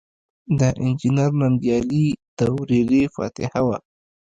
[0.59, 2.07] د انجنیر ننګیالي
[2.37, 3.77] د ورېرې فاتحه وه.